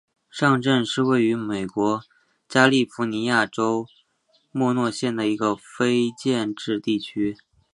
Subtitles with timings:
[0.31, 2.01] 上镇是位于美国
[2.49, 3.85] 加利福尼亚州
[4.51, 7.37] 莫诺县的一个非建制地区。